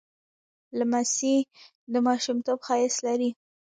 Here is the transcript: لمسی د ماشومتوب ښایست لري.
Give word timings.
لمسی 0.79 1.35
د 1.91 1.93
ماشومتوب 2.07 2.59
ښایست 2.67 2.99
لري. 3.07 3.29